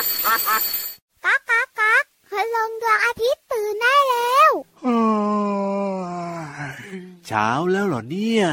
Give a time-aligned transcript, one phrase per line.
[0.00, 4.50] ก้ากก๊ากก๊ากพลงดวงอาทิตย์ตื่นได้แล้ว
[7.26, 8.46] เช้าแล้วเหรอเนี่ย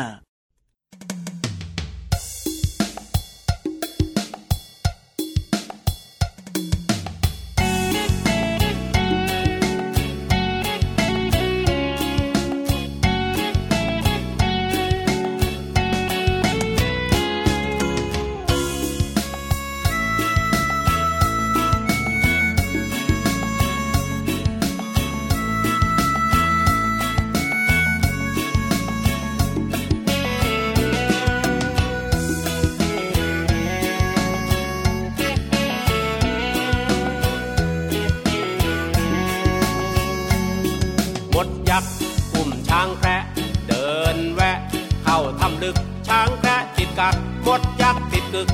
[45.63, 45.75] ลึก
[46.07, 48.47] ช้างแคระติดกักหมดยักษ์ติดกึก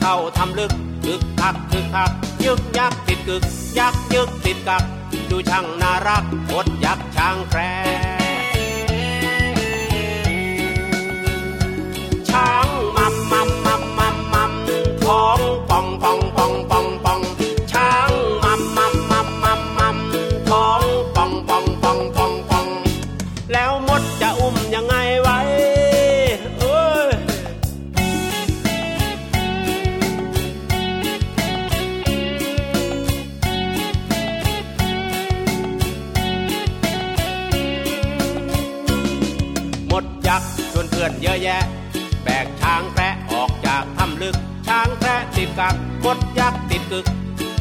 [0.00, 0.72] เข้าทำลึก
[1.04, 2.10] กึกคักคึกคัก
[2.44, 3.42] ยึกยักษ์ติดกึก
[3.78, 4.82] ยักษ์ยึกติดกัก
[5.30, 7.72] ดูช่างน่ารักหมดยักษ์ช้างแคระ
[12.28, 14.52] ช้างมัมมัมมัมมัมมัม
[15.04, 16.21] ท้องป่องป่องป่องป่อง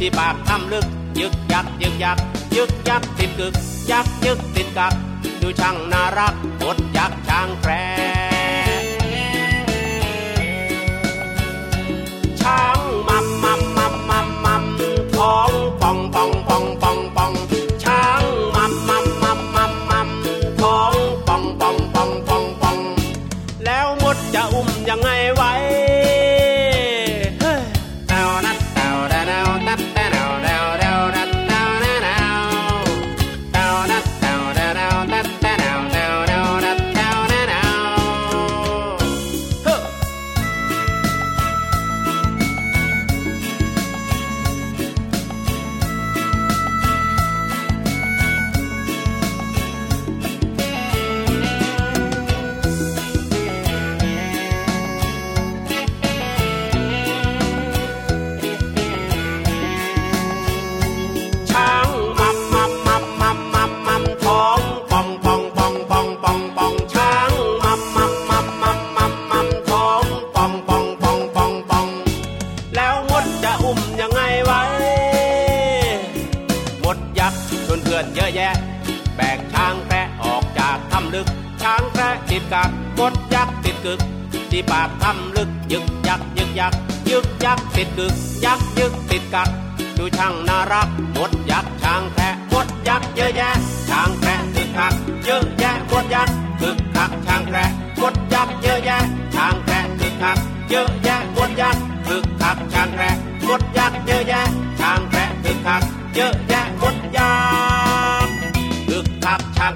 [0.04, 0.86] ที่ปากถ้ำลึก
[1.20, 2.18] ยึกยักยึกยัก
[2.56, 3.54] ยึกยักติดกึก
[3.92, 4.94] ยักยึกติดกัก
[5.42, 7.72] ดูช่างน่ารักหดยักช่างแพร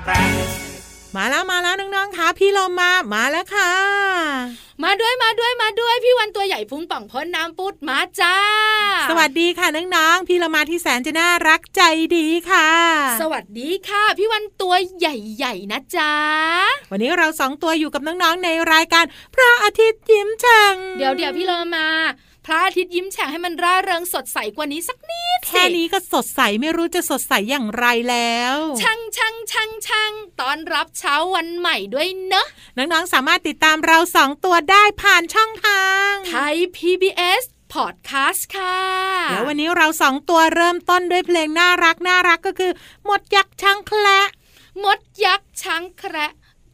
[0.07, 3.71] มาแล้วมาแล้วน้องๆค่ะพี่ลมมามาแล้วค่ะ
[4.83, 8.37] มาด้วยมาด้วยมาด้วยพี่วันตัวใหญ่พุงป่องพ้นน้ำปุดมาจ้า
[9.09, 11.81] สวัสดีค่ะน้องๆพี่เรามาที่แสนจะน่ารักใจ
[12.17, 12.69] ดีค่ะ
[13.21, 16.13] สวัสดีค่ะ พี่วันตัวใหญ่ๆนะจ๊ะ
[16.91, 19.05] วันนี้เราสองตัวอยู่กับน้องๆในรายการ
[19.35, 21.87] พระอาทิตย์ยิ้มแฉ่งเดี๋ยวเดี๋ยวพี่เรามา
[22.45, 32.47] พระอาทิตย์ยิ้มแฉ่งให้มันร่าเริงสดใสกว่านี้สักนิดสิแค่นี้ก็สดใสไม่รู้จะสดใสอย่างไรแล้วช่างช่างช่างช่างตอนรับเช้าวันใหม่ด้วยเนอะ
[32.77, 38.79] น้องๆสามารถติดตามเราสองตัวได้ผ่านช่องทางไทย PBS Podcast ค่ะ
[39.31, 42.71] แล้ววันนี้เราสองตัวเริ่มต้นด้วยเพลงน่ารักน่ารักก็คือ
[43.05, 44.21] หมดยักษ์ช้างแคละ
[44.83, 46.31] มดยักษ์ช้างแคระ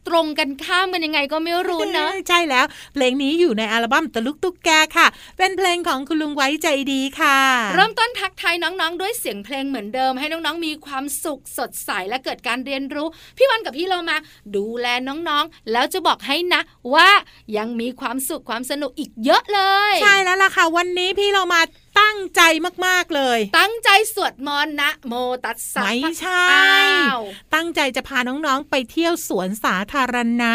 [0.08, 2.64] ตรงกันข้ามกันยังไงก็ไม่รู้เนอะใช่แล้ว
[2.94, 5.06] เพลงนี้อยู่ในอัลบั้มตะลุกตุกแกค่ะ
[5.38, 7.38] เป็นเพลงของคุณลุงไว้ใจดีค่ะ
[7.74, 13.06] เริ่มต้นทักทายน้องๆ ด้วยเสียงเพลงเหมือนเดิม ให้น้องๆ มีความสุขสดใสและเกิดการเรียนรู้
[13.36, 14.16] พี่วันกับพี่เรามา
[14.56, 16.60] ดูแลน้องๆ แล้วจะบอกให้นะ
[16.94, 17.08] ว่า
[17.56, 19.60] ยังมีความสุขความสนุกอีกเยอะเล
[19.92, 21.60] ย ใช่แล้วล่ะค่ะ วันนี้พี่เรามา
[22.00, 22.40] ตั้งใจ
[22.86, 27.20] มากๆเลย ตั้งใจสวดมนต์นะโมตัสสะไม่ใช่อ้าว
[27.54, 30.52] ตั้งใจจะพาน้องๆไปเที่ยวสวนสาธารณะ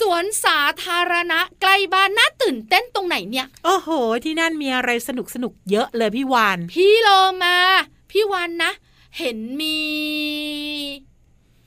[0.00, 3.88] สวนสาธารณะใกล้บ้านน่าตื่นเต้นตรงไหนเนี่ย โอ้โห
[4.24, 7.08] ที่นั่นมีอะไรสนุกสนุกเยอะเลยพี่วาน พี่โล
[7.42, 7.56] มา
[8.10, 8.72] พี่วันนะ
[9.18, 9.78] เห็นมี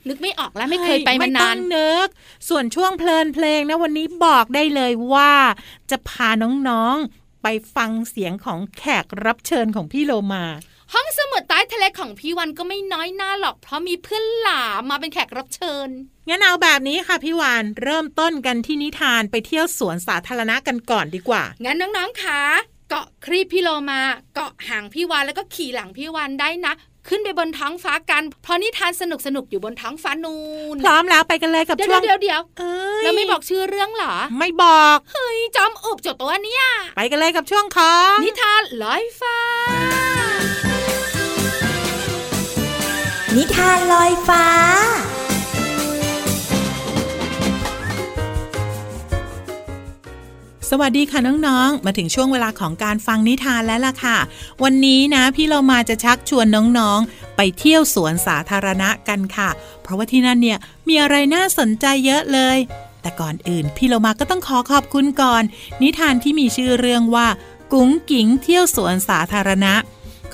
[0.08, 2.08] นึกไม่ออกแล้วไม่เคยไปมานานไม่ต้องนึก
[2.50, 5.34] ส่วนช่วงเพลินเพลงนะวันนี้บอกได้เลยว่า
[5.92, 6.30] จะพา
[6.70, 10.46] น้องๆ ไปฟังเสียงของแขกรับเชิญของพี่โลมา
[10.94, 15.90] ห้องสมุดใต้ทะเลของพี่วันก็ไม่น้อยหน้าหรอก เพราะมีเพื่อนหลามาเป็นแขกรับเชิญ
[16.30, 22.42] งั้นเอาแบบนี้ค่ะพี่วานเริ่มต้นกันที่นิทานไปเที่ยวสวนสาธารณะกันก่อนดีกว่า งั้นน้องๆคะ
[22.90, 24.02] เกาะครีบพี่โลมา
[24.36, 26.74] เกาะหางพี่วานแล้วก็ขี่หลังพี่วานได้นะ
[27.08, 30.38] ขึ้นไปบนท้องฟ้ากัน เพราะนิทานสนุกสนุกๆอยู่บนท้องฟ้านู
[30.74, 36.66] นพร้อมแล้วไปกันเลยกับเดี๋ยวช่วงเดี๋ยวเดี๋ยวเอ้ยแล้วไม่บอกชื่อเรื่องเหรอ ไม่บอกเฮ้ยจอมอุบเจดตัวเนี่ย
[36.96, 39.38] ไปกันเลยกับช่วงของนิทานลอยฟ้า
[43.36, 44.46] นิทานลอยฟ้า
[50.70, 54.18] สวัสดีค่ะน้องๆ มาถึงช่วงเวลาของการฟังนิทานแล้วล่ะค่ะ
[54.64, 56.46] วันนี้นะพี่เรามาจะชักชวน
[56.80, 59.50] น้องๆ ไปเที่ยวสวนสาธารณะกันค่ะ
[59.84, 60.58] เพราะว่าที่นั่นเนี่ย
[60.88, 62.58] มีอะไรน่าสนใจเยอะเลย
[63.02, 65.44] แต่ก่อนอื่น พี่เรามาก็ต้องขอขอบคุณก่อน
[65.82, 67.28] นิทานที่มีชื่อเรื่องว่า
[67.74, 69.74] กุ้งกิ๋งเที่ยวสวนสาธารณะ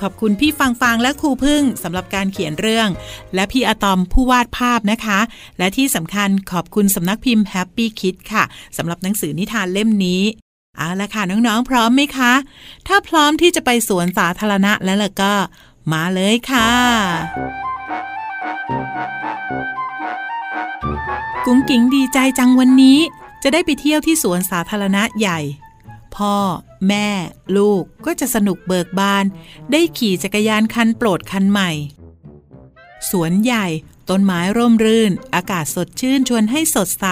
[0.01, 2.89] ขอบคุณพี่ฟังฟังและครูพึ่งสำหรับการเขียนเรื่อง
[3.35, 5.19] และพี่อะตอมผู้วาดภาพนะคะ
[5.57, 8.43] และที่สำคัญขอบคุณสำนักพิมพ์ Happy Kid ค่ะ
[8.77, 10.23] สำหรับหนังสือนิทานเล่มนี้
[10.77, 12.33] เอาละค่ะน้องๆ พร้อมไหมคะ
[12.87, 15.33] ถ้าพร้อมที่จะไปสวนสาธารณะแล้วล่ะก็
[15.91, 16.71] มาเลยค่ะ
[21.45, 22.99] กุ้งกิ้งดีใจจังวันนี้
[23.43, 25.39] จะได้ไปเที่ยวที่สวนสาธารณะใหญ่
[26.15, 26.35] พ่อ
[26.87, 27.09] แม่
[27.57, 29.25] ลูกก็จะสนุกเบิกบาน
[29.71, 31.71] ได้ขี่จักรยานคันโปรดคันใหม่
[33.11, 33.65] สวนใหญ่
[34.09, 37.07] ต้นไม้ร่มรื่น อากาศสดชื่นชวนให้สดใส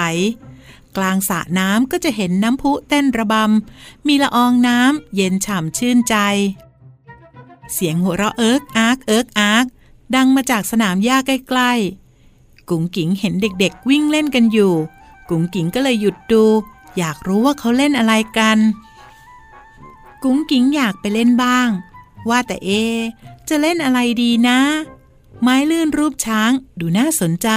[0.97, 6.15] กลางสระน้ำก็จะเห็นน้ำพุเต้นระบำ มีละอองน้ำเย็นฉ่ำชื่นใจ
[7.73, 9.65] เสียงหัวเราะเอิกอาร์กเอิกอาร์ก
[10.15, 14.73] ดังมาจากสนามหญ้าใกล้ๆ กุ๋งกิ๋งเห็นเด็กๆ วิ่งเล่นกันอยู่
[15.29, 16.43] กุ๋งกิ๋งก็เลยหยุดดู
[16.97, 18.57] อยากรู้ว่าเขาเล่นอะไรกัน
[20.23, 21.69] กุ๋งกิ๋งอยากไปเล่นบ้าง
[22.29, 22.69] ว่าแต่เอ
[23.49, 24.59] จะเล่นอะไรดีนะ
[25.41, 27.49] ไม้ลื่นรูปช้างดูน่าสนใจ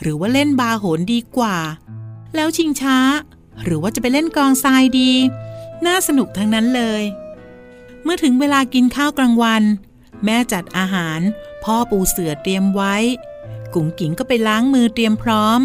[0.00, 1.56] หรือว่าเล่นบาโหนดีกว่า
[2.34, 2.98] แล้วชิงช้า
[3.64, 5.10] หรือว่าจะไปเล่นกองทรายดี
[5.86, 7.02] น่าสนุกทั้งนั้นเลย
[8.02, 9.62] เมื่อถึงเวลากินข้าวกลางวัน
[10.24, 11.20] แม่จัดอาหาร
[11.64, 12.96] พ่อปูเสือเตรียมไว้
[13.74, 15.60] กุ๋งกิ๋งก็ไปล้างมือเตรียมพร้อม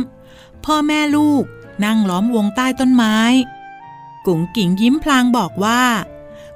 [0.65, 1.43] พ่อแม่ลูก
[1.85, 3.17] นั่งล้อมวงใต้ต้นไม้
[4.27, 5.83] กุ๋งกิ๋งยิ้มพลางบอกว่า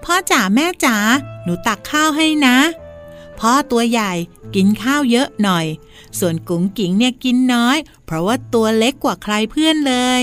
[0.03, 0.97] พ่อจ๋าแม่จ๋า
[1.44, 2.57] หนูตักข้าวให้นะ
[3.39, 4.12] พ่อตัวใหญ่
[4.56, 5.65] กินข้าวเยอะหน่อย
[6.19, 10.21] ส่วนกุ๋งกิ๋งเนี่ยกินน้อย เพราะว่าตัวเล็กกว่าใครเพื่อนเลย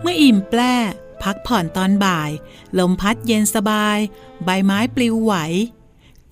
[0.00, 0.74] เมื่ออิ่มแปล้
[1.22, 2.30] พักผ่อนตอนบ่าย
[2.78, 3.98] ลมพัดเย็นสบาย
[4.44, 5.34] ใบไม้ปลิวไหว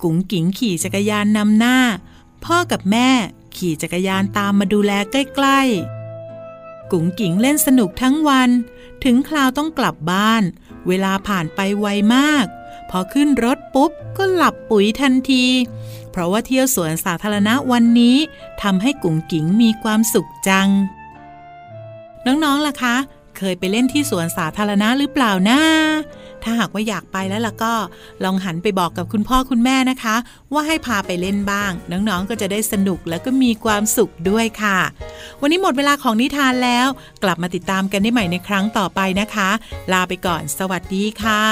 [0.01, 1.77] กุ๋งกิ๋งขี่จักรยานนำหน้า
[2.45, 3.09] พ่อกับแม่
[3.55, 8.49] ขี่จักรยานตามมาดูแลใกล้ๆ กุ๋งกิ๋งเล่นสนุกทั้งวัน
[9.03, 10.43] ถึงคราวต้องกลับบ้าน
[10.87, 12.45] เวลาผ่านไปไวมาก
[12.89, 15.45] พอขึ้นรถปุ๊บก็หลับปุ๋ยทันที
[16.11, 18.17] เพราะว่าเที่ยวสวนสาธารณะวันนี้
[18.61, 20.69] ทำให้กุ๋งกิ๋งมีความสุขจัง
[22.25, 22.95] น้องๆล่ะคะ
[23.37, 25.59] เคยไปเล่นที่สวนสาธารณะหรือเปล่านะ
[26.43, 27.73] ถ้าหากว่าอยากไปแล้วล่ะก็
[28.23, 30.15] ลองหันไปบอกกับคุณพ่อคุณแม่นะคะ
[30.53, 34.79] ว่าให้พาไปเล่นบ้าง น้องๆก็จะได้สนุกแล้วก็มีความสุขด้วยค่ะ
[35.41, 36.87] วันนี้หมดเวลาของนิทานแล้ว
[37.23, 39.49] กลับมาติดตามกันได้ใหม่ในครั้งต่อไปนะคะ
[39.91, 41.43] ลาไปก่อน สวัสดีค่ะ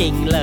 [0.00, 0.39] 赢了。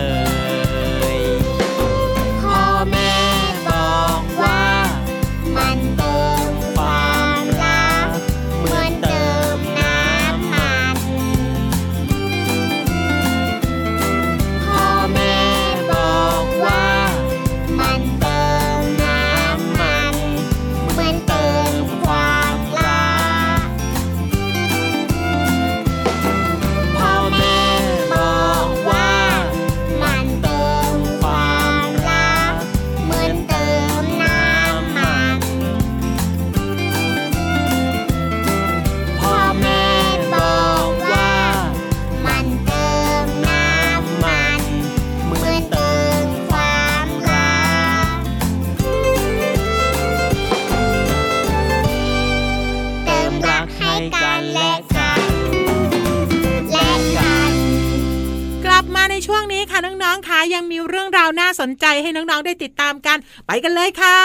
[59.80, 63.18] ค่ะน้องๆค่ะยังมีเรื่องราวน่าสนใจให้น้องๆได้ติดตามกัน
[63.48, 64.20] ไปกันเลยค่ะ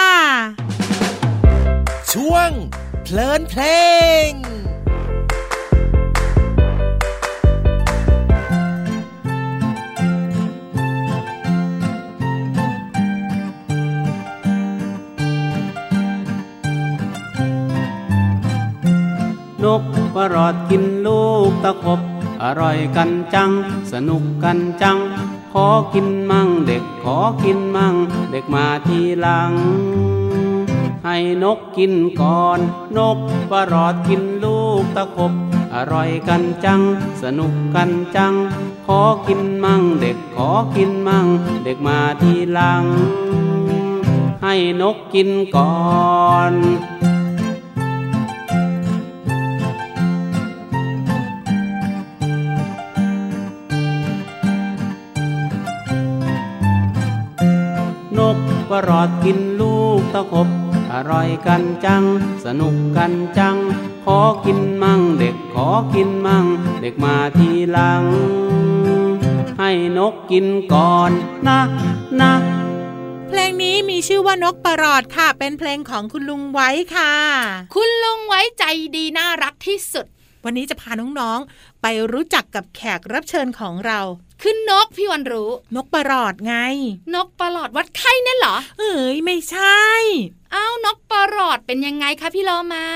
[2.13, 2.49] ช่วง
[3.03, 3.61] เพลินเพล
[4.27, 4.29] ง
[19.63, 19.83] นก
[20.15, 21.99] ประหลอดกินลูกตะขบ
[22.43, 23.51] อร่อยกันจัง
[23.91, 24.99] สนุกกันจัง
[25.53, 27.95] ขอกินมั่งเด็กขอกินมั่ง
[28.31, 29.51] เด็กมาทีหลัง
[31.05, 32.59] ให้นกกินก่อน
[32.97, 33.17] นก
[33.51, 35.33] ประหลอดกินลูกตะขบ
[35.73, 36.81] อร่อยกันจัง
[37.21, 38.33] สนุกกันจัง
[38.85, 41.25] ขอกินมั่งเด็กขอกินมั่ง
[41.63, 42.83] เด็กมาทีหลัง
[44.43, 45.73] ให้นกกินก่อ
[46.51, 46.53] น
[46.91, 46.92] น
[58.73, 60.49] ประหลอดกินลูกตะขบ
[60.93, 62.03] อร่อยกันจัง
[62.45, 63.57] สนุกกันจัง
[64.05, 66.45] ขอกินมั่งเด็กขอกินมั่ง
[66.81, 68.03] เด็กมาทีหลัง
[69.59, 71.11] ให้นกกินก่อน
[71.47, 71.61] นะ
[72.21, 72.33] นะ
[73.27, 77.13] เพลงนี้มีชื่อว่านกประหลอดค่ะ เป็นเพลงของคุณลุงไว้ค่ะ
[77.75, 78.63] คุณลุงไว้ใจ
[78.95, 80.05] ดีน่ารักที่สุด
[80.45, 83.99] วันนี้จะพาน้องๆไปรู้จักกับแขกรับเชิญของเรา
[84.45, 86.55] คือนกพี่วันรู้ นกประหลอดไง
[87.15, 89.83] นกประหลอดวัดไข้นั่นเหรอ เอ้ยไม่ใช่
[90.55, 92.87] อ้าวนกประหลอดเป็นยังไงคะพี่โลมา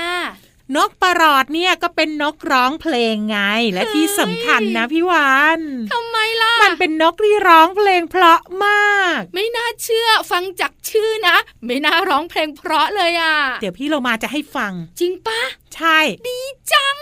[0.76, 3.38] นกประหลอดเนี่ยก็เป็นนกร้องเพลงไง
[3.72, 5.60] และที่สำคัญนะพี่วาน
[5.92, 11.36] ทำไมล่ะ มันเป็นนกที่ร้องเพลงเพราะมาก ไม่น่าเชื่อฟังจากชื่อนะ
[11.66, 15.40] ไม่น่าร้องเพลงเพราะเลยอะเดี๋ยวพี่เรามาจะให้ฟัง จริงปะ
[15.76, 15.98] ใช่
[16.28, 16.40] ดี
[16.72, 16.98] จัง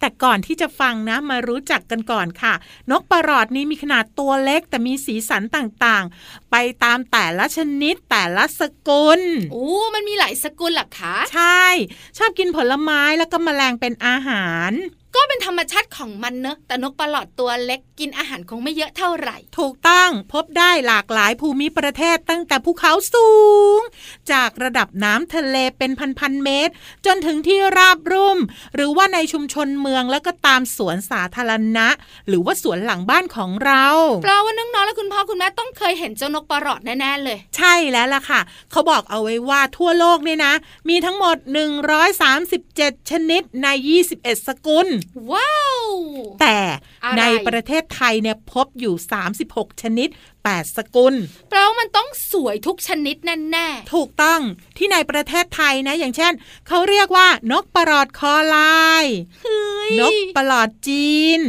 [0.00, 2.54] แต่ก่อนที่จะฟังนะมารู้จักกันก่อนค่ะ
[2.90, 9.20] นกประหลอดนี้มีขนาดตัวเล็กแต่มีสีสันต่างๆ ไปตามแต่ละชนิดแต่ละสกุล
[9.52, 11.64] โอ้มันมีหลายสกุลเหรอคะ ใช่
[12.18, 14.72] ชอบกินผลไม้แล้วก็แมลงเป็นอาหาร
[15.14, 23.30] ก็เป็นธรรมชาติของมันเนอะแต่นกประหลอดตัวเล็กกินอาหารคงไม่เยอะเท่าไหร่ ถูกต้องพบได้หลากหลายภูมิประเทศตั้งแต่ภูเขาสู
[23.78, 23.80] ง
[24.32, 26.72] จากระดับน้ำทะเลเป็นพันๆเมตร
[27.06, 28.38] จนถึงที่ราบรุ่ม
[28.74, 31.88] หรือว่าในชุมชนเมืองแล้วก็ตามสวนสาธารณะ
[32.28, 33.86] หรือว่าสวนหลังบ้านของเรา
[34.24, 40.54] แปลว่าน้องๆและคุณพ่อคุณแม่ต้องเคยเห็นเจ้านกประหลอดแน่ๆเลย ใช่แล้วล่ะค่ะ เขาบอกเอาไว้ว่าทั่วโลกเนี่ยนะ
[40.88, 41.36] มีทั้งหมด
[42.28, 43.68] 137 ชนิดใน
[44.08, 44.88] 21 สกุล
[45.32, 45.88] ว้าว
[46.40, 46.58] แต่
[47.04, 48.94] อะไรในประเทศไทยเนี่ยพบอยู่
[49.38, 50.08] 36 ชนิด
[50.42, 51.14] 8 สกุล
[51.50, 53.16] แปลว่ามันต้องสวยทุกชนิด
[53.52, 54.40] แน่ถูกต้อง
[54.76, 56.32] ที่ในประเทศไทยนะ อย่างเช่น
[56.68, 61.42] เขาเรียกว่านกประหลอดคอลายๆเฮ้ยนกประหลอดจีน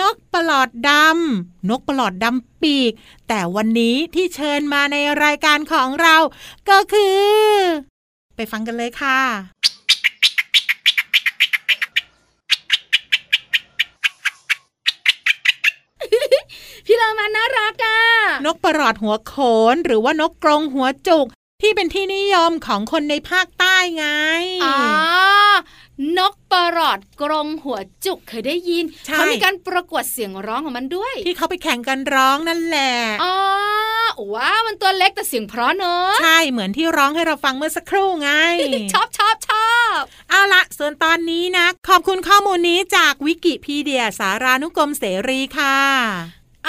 [0.00, 2.92] นกประหลอดดำ นกประหลอดดำปีก
[3.28, 6.16] แต่วันนี้ที่เชิญมาในรายการของเรา
[6.68, 7.22] ก็คือ
[8.36, 9.20] ไปฟังกันเลยค่ะ
[16.86, 17.98] พี่เรามาน่ารักอะ
[18.46, 19.34] นกประหลอดหัวโข
[19.72, 21.26] นหรือว่านกกรงหัวจุก
[21.62, 24.06] ที่เป็นที่นิยมของคนในภาคใต้ไง
[24.64, 24.76] อ๋อ
[26.18, 32.92] นกประหลอดกรงหัวจุกเคยได้ยินใช่เขามีการประกวดเสียงร้องของมันด้วย ที่เขาไปแข่งกันร้องนั่นแหละ
[33.24, 33.36] อ๋อ
[34.34, 38.30] ว้าวมันตัวเล็กแต่เสียงเพราะเนอะใช่เหมือนที่ร้องให้เราฟังเมื่อสักครู่ไง
[38.92, 40.00] ชอบชอบชอบ
[40.30, 45.78] เอาละส่วนตอนนี้นะ ขอบคุณข้อมูลนี้จากวิกิพีเดียสารานุกรมเสรีค่ะ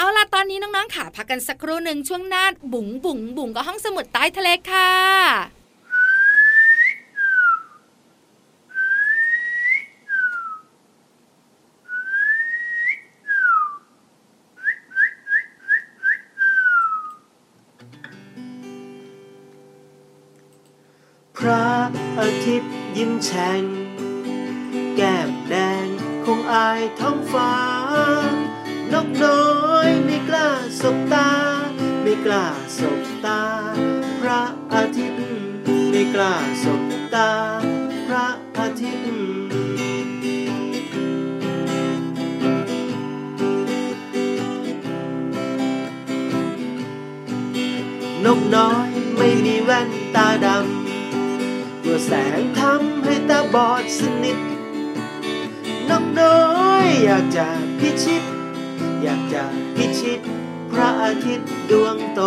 [0.00, 4.90] อาล่ะตอนนี้น้องๆขาพักกันสักครู่หนึ่งช่วงหน้าบุ๋งบุ๋งบุ๋งกับห้องสมุดใต้ทะเลค่ะ
[21.36, 21.68] พระ
[22.18, 23.62] อาทิตย์ยิ้มแฉ่ง
[24.96, 25.86] แก้มแดง
[26.24, 27.52] คงอายท้องฟ้า
[28.92, 29.42] นกน้อ
[29.86, 30.48] ยไม่กล้า
[30.80, 31.30] สบตา
[32.02, 32.44] ไม่กล้า
[32.78, 33.40] สบตา
[34.20, 34.42] พระ
[34.72, 35.22] อาทิตย์
[35.90, 36.82] ไม่กล้าสบ
[37.14, 37.30] ตา
[38.06, 38.26] พระ
[38.58, 39.08] อาทิตย์
[48.24, 54.38] นกน้อยไม่มีแว่นตาดำตัวแสงทำให้ตาบอดสนิท
[55.90, 56.38] นกน้อ
[56.84, 57.46] ยอยากจะ
[57.78, 58.22] พิชิต
[59.02, 59.42] อยากจะ
[59.76, 60.20] พิชิต
[60.72, 62.20] พระอาทิตย์ดวงโต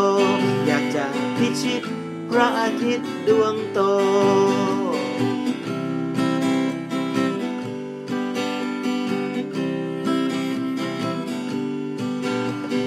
[0.68, 1.06] อยากจะ
[1.38, 1.82] พิชิต
[2.30, 3.80] พระอาทิตย์ดวงโต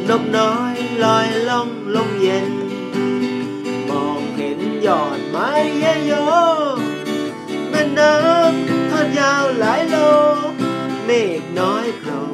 [0.09, 2.49] นกน้อยลอยลมลมเย็น
[3.89, 6.13] มองเห็นยอดไม้เยโย
[7.71, 9.97] แม่น้ำทอดยาวหลายโล
[11.05, 12.34] เมฆน้อยโผล่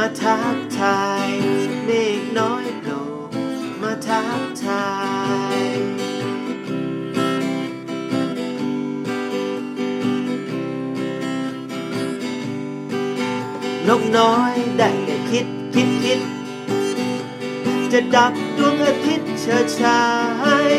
[0.00, 1.28] มาทักทาย
[1.84, 3.00] เมฆน้อยโผล่
[3.82, 4.86] มาทักทา
[5.56, 5.60] ย
[13.88, 16.20] นกน้อยได้แต่คิดคิดคิด
[17.92, 20.02] จะดับดวงอาทิตย์เชิดชา
[20.68, 20.70] ย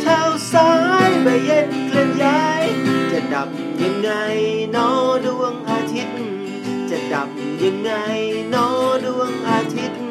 [0.00, 0.18] เช้า
[0.52, 0.70] สา
[1.08, 2.64] ยใบเย็นเคลื่อนย้าย
[3.10, 3.48] จะดับ
[3.82, 4.10] ยังไง
[4.74, 4.88] นอ
[5.26, 5.67] ดวง
[7.12, 7.28] ดับ
[7.62, 7.90] ยังไง
[8.54, 8.68] นอ
[9.04, 10.02] ดวงอาทิตย์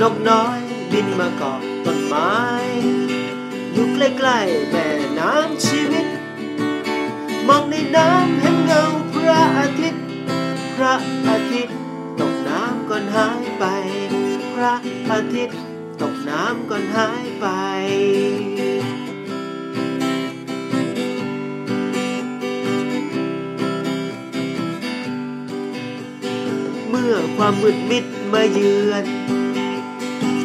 [0.00, 0.58] นกน้อย
[0.92, 2.32] บินมาเกาะต้นไม้
[3.72, 4.86] อยู่ใกล้ๆแม่
[5.18, 6.06] น้ำชีวิต
[7.48, 8.82] มองในน้ำเห็นเงา
[9.14, 10.02] พระอาทิตย์
[10.76, 10.94] พระ
[11.28, 11.76] อาทิตย์
[12.18, 13.64] ตกน้ำก่อนหายไป
[14.54, 14.74] พระ
[15.10, 15.58] อาทิตย์
[16.36, 17.46] น้ำก่อนหายไป
[26.88, 29.06] เมื่อความมืดมิดมาเยือน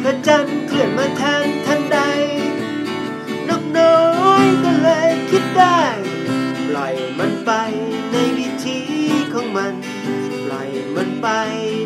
[0.02, 1.98] พระจันทร์เคลื่อนมาแทนทันใด
[3.48, 3.98] นกน้อ
[4.44, 5.80] ยก็เลยคิดได้
[6.68, 7.50] ปล่อยมันไป
[8.10, 8.80] ในวิธี
[9.32, 9.74] ของมัน
[10.44, 11.28] ปล่อยมันไป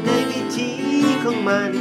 [0.05, 0.71] ในวิธี
[1.25, 1.73] ของมัน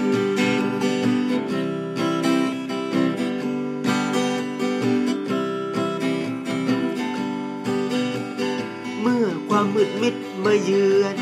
[9.57, 10.15] ความมืดมิด
[10.45, 11.17] มาเยือน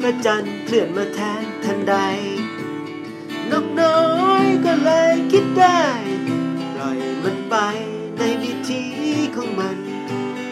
[0.00, 1.94] พระจันทร์เคลื่อนมาแทนทันใด
[3.50, 4.02] นกน้อ
[4.44, 5.82] ยก็เลยคิดได้
[6.74, 7.56] ปล่อยมันไป
[8.18, 8.82] ในวิธี
[9.36, 9.78] ของมัน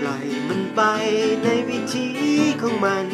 [0.01, 0.81] ปล่อยมันไป
[1.45, 2.09] ในวิธี
[2.63, 3.07] ของมัน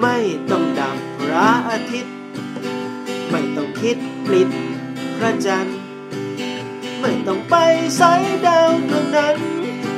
[0.00, 0.16] ไม่
[0.50, 2.14] ต้องดับพระอาทิตย์
[3.30, 4.48] ไม่ต้องคิดปลิด
[5.18, 5.78] พระจันทร์
[7.00, 7.54] ไม่ต้องไป
[8.00, 9.36] สายดาวดวงนั้น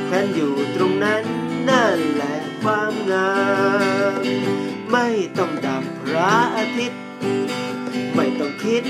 [0.05, 1.22] แควนอยู่ตรงนั้น
[1.69, 3.31] นั่นแหละความงา
[4.21, 4.23] ม
[4.91, 7.01] ไม่ต้องดับพระอาทิตย์
[8.15, 8.83] ไม่ต้องคิด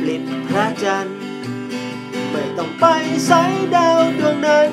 [0.00, 1.16] ปลิดพระจันทร์
[2.30, 2.84] ไม่ต้องไป
[3.28, 4.70] สายดาวดวงนั้น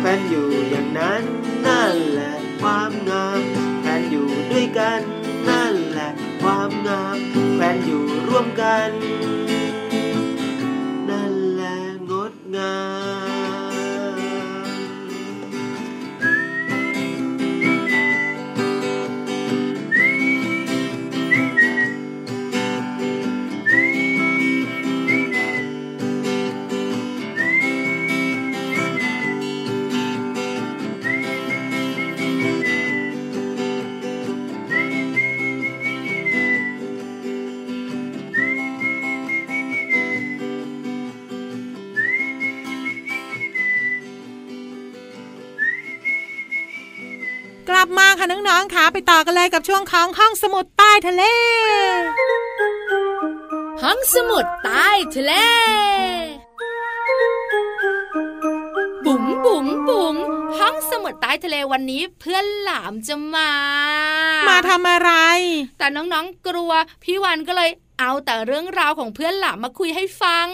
[0.00, 1.22] แฟนอยู่อย่างนั้น
[1.66, 3.40] นั่นแหละความงาม
[3.80, 5.00] แฟนอยู่ด้วยกัน
[5.48, 6.10] นั่นแหละ
[6.42, 7.16] ความงาม
[7.54, 8.88] แฟนอยู่ร่วมกัน
[11.08, 11.76] นั่นแหละ
[12.10, 13.01] งดงาม
[48.24, 51.22] ค่ะน้องๆค่ะไปต่อกันเลยกับช่วงของห้องสมุดใต้ทะเล
[53.82, 55.32] ห้องสมุดใต้ทะเล
[59.04, 60.14] บุ๋งบุ๋งบุ๋ง
[60.58, 63.52] ห้องสมุดใต้ทะเลวันนี้เพื่อนหลามจะมา
[64.48, 65.12] มาทำอะไร
[65.78, 70.48] แต่น้องๆกลัว พี่วันก็เลยเอาแต่เรื่องราวของเพื่อนหลามมาคุยให้ฟัง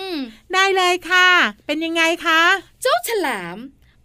[0.54, 1.28] ได้เลยค่ะ
[1.66, 2.42] เป็นยังไงคะ
[2.82, 3.58] เจ้าฉลาม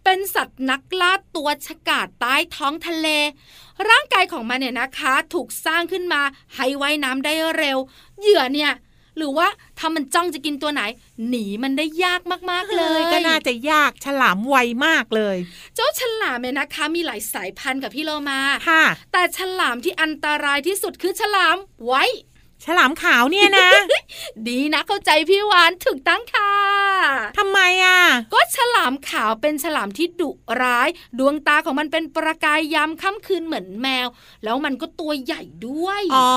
[0.04, 3.08] เป็นสัตว์นักล่าตัวฉกาจใต้ท้องทะเล
[3.88, 6.22] ร่างกายของมันเนี่ยนะคะ ถูกสร้างขึ้นมา
[6.54, 7.78] ให้ว่ายน้ำได้เร็ว
[8.20, 8.72] เหยื่อเนี่ย
[9.16, 10.82] หรือว่าถ้ามันจ้องจะกินตัวไหน
[11.28, 15.36] หนีมันได้ยากมากๆเลย ก็น่าจะยากฉลามไวมากเลย
[15.74, 22.04] เจ้าฉลามเนี่ยนะคะ มีหลายสายพันธุ์กับพี่โลมาค่ะ แต่ฉลามที่อันตรายที่สุดคือฉลามไว้
[22.66, 23.68] ฉลามขาวเนี่ยนะ
[24.48, 26.52] ดีนะเข้าใจพี่วานถูกตั้งค่ะ
[27.38, 27.98] ทำไมอะ
[28.32, 30.30] ก็ฉลามขาวเป็นฉลามที่ดุ
[30.62, 34.08] ร้าย ดวงตาของมันเป็นประกายยามค่ำคืนเหมือนแมว
[34.44, 36.32] แล้วมันก็ตัวใหญ่ด้วย อ๋อ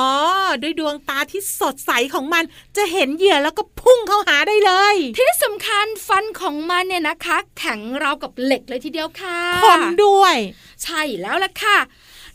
[0.61, 2.43] ด้วยดวงตาที่สดใสของมัน
[2.77, 10.35] จะเห็นเหยื่อแล้วก็พุ่งเข้าหาได้เลย ที่สำคัญฟันของมันเนี่ยนะคะ แข็งราวกับเหล็กเลยทีเดียวค่ะคมด้วย
[10.83, 11.77] ใช่แล้วล่ะค่ะ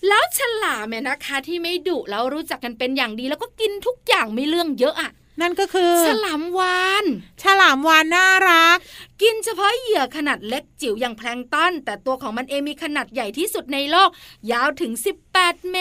[0.09, 7.05] แล้วฉลามเนี่ยนะคะ ที่ไม่ดุแล้วรู้จักกันเป็นอย่างดี แล้วก็กินทุกอย่างไม่เรื่องเยอะอะนั่นก็คือ ฉลามวาน
[7.43, 8.79] ฉลามวานน่ารัก
[9.23, 14.11] กินเฉพาะเหยื่อขนาดเล็กจิ๋วอย่างแพลงก์ต้นแต่ตัวของมันเองมีขนาดใหญ่ที่สุดในโลก
[14.53, 14.93] ยาวถึง
[15.33, 15.79] 18 เม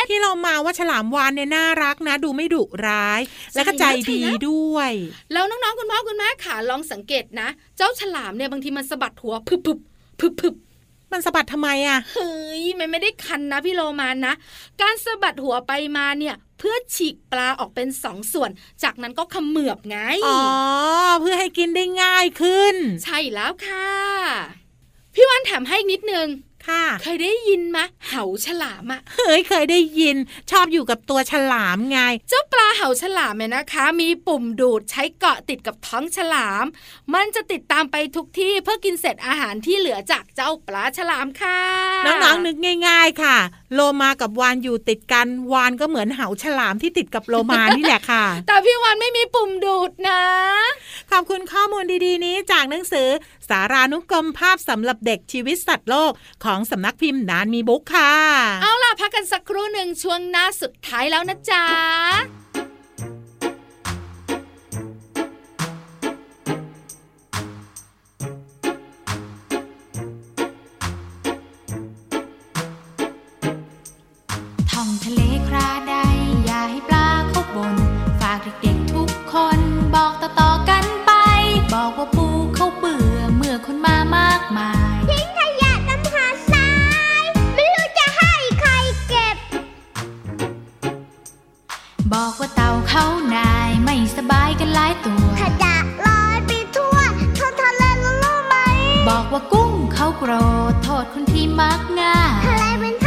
[0.00, 3.20] ตร ที่เรามาว่าฉลามวานเนี่ยน่ารักนะ ดูไม่ดุร้าย
[3.54, 4.90] แล้วก็ใจดีด้วย
[5.32, 9.78] แล้วน้องๆคุณพ่อคุณแม่ขาลองสังเกตนะ เจ้าฉลามเนี่ยบางทีมันสะบัดหัวพึบพึบ
[10.20, 10.54] พึบพึบ
[11.12, 14.34] มันสะบัดทำไมอะเฮ้ยมันไม่ได้คันนะพี่โลมานะ
[14.80, 18.50] การสะบัดหัวไปมาเนี่ยเพื่อฉีกปลาออกเป็นสองส่วน
[18.82, 20.40] จากนั้นก็เขมือบไง อ๋อ
[21.20, 23.90] เพื่อให้กินได้ง่ายขึ้น ใช่แล้วค่ะ
[25.14, 26.26] พี่วันแถมให้นิดนึง
[26.68, 30.16] ค่ะ เคยได้ยินมะเห่าฉลามอะเฮ้ยเคยได้ยิน
[30.50, 36.64] ชอบอยู่กับตัวฉลามไง เจ้าปลาเห่าฉลามเนี่ยนะคะ มีปุ่มดูดใช้เกาะติดกับท้องฉลาม
[37.14, 41.60] มันจะติดตามไปทุกที่เพื่อกินเศษอาหารที่เหลือจากเจ้าปลาฉลามค่ะ
[42.06, 42.56] น้องๆนึก
[42.88, 43.36] ง่าย ๆค่ะ
[43.74, 50.22] โลมากับวานอยู่ติดกันวานก็เหมือนเหาฉลามที่ติดกับโลมานี่แหละค่ะ แต่พี่วันไม่มีปุ่มดูดนะ
[51.10, 53.08] ขอบคุณข้อมูลดีๆนี้จากหนังสือ
[53.48, 56.12] สารานุกรมภาพสำหรับเด็กชีวิตสัตว์โลก
[56.44, 58.12] ของสำนักพิมพ์นานมีบุ๊กค่ะ
[58.62, 61.64] เอาล่ะพักกันสักครู่หนึ่งช่วงหน้าสุดท้ายแล้วนะจ๊ะ
[99.08, 100.32] บอกว่ากุ้งเขาโกร
[100.72, 103.05] ธโทษคนที่มักง่าย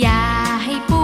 [0.00, 0.20] อย่า
[0.64, 1.03] ให้ปู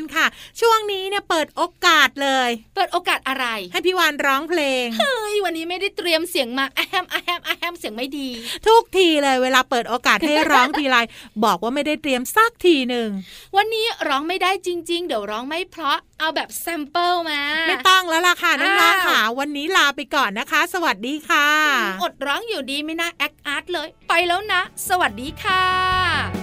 [0.00, 0.26] านค่ะ
[0.60, 8.28] ช่วงนี้เนี่ยเปิดโอกาสเลย เปิดโอกาสอะไร ให้พี่วานร้องเพลงเฮ้ยวันนี้ไม่ได้เตรียมเสียงมาแอมแอมแอมเสียงไม่ดี
[8.66, 10.96] ทุกทีเลยเวลาเปิดโอกาสให้ร้องทีไร
[11.44, 13.08] บอกว่าไม่ได้เตรียมสักทีหนึ่ง
[13.56, 21.48] วันนี้ร้องไม่ได้จริง ๆ เดี๋ยวร้องไม่เพราะเอาแบบ sample มา ไม่ต้องแล้วล่ะค่ะน้องอ้าวๆค่ะ วันนี้ลาไปก่อนนะคะ สวัสดีค่ะ
[22.02, 26.39] อดร้องอยู่ดีไม่น่าแอคอาร์ตเลย ไปแล้วนะ สวัสดีค่ะ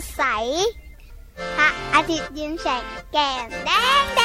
[0.00, 0.22] ดใส
[1.56, 2.82] พระอาทิตย์ยิ้มแฉก
[3.12, 3.70] แก้มแด
[4.02, 4.17] ง